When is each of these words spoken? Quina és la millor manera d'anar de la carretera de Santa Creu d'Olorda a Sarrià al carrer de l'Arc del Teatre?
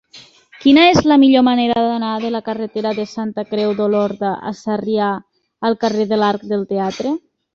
Quina 0.61 0.85
és 0.91 0.99
la 1.09 1.17
millor 1.23 1.43
manera 1.47 1.81
d'anar 1.87 2.13
de 2.23 2.31
la 2.35 2.41
carretera 2.47 2.93
de 3.01 3.05
Santa 3.11 3.45
Creu 3.51 3.75
d'Olorda 3.81 4.33
a 4.53 4.55
Sarrià 4.63 5.11
al 5.69 5.79
carrer 5.85 6.09
de 6.15 6.19
l'Arc 6.23 6.49
del 6.55 6.65
Teatre? 6.75 7.13